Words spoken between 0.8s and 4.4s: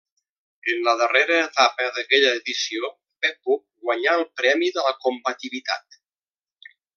la darrera etapa d'aquella edició Beppu guanyà el